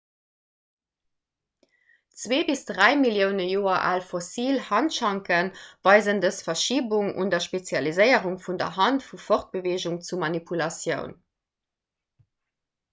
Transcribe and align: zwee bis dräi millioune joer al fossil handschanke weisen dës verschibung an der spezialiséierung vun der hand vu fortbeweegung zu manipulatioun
zwee 2.21 2.39
bis 2.47 2.63
dräi 2.69 2.87
millioune 3.01 3.45
joer 3.49 3.83
al 3.89 4.01
fossil 4.13 4.57
handschanke 4.69 5.37
weisen 5.89 6.23
dës 6.25 6.41
verschibung 6.49 7.11
an 7.25 7.35
der 7.35 7.43
spezialiséierung 7.49 8.41
vun 8.47 8.59
der 8.63 8.75
hand 8.79 9.07
vu 9.11 9.21
fortbeweegung 9.27 10.01
zu 10.09 10.21
manipulatioun 10.25 11.15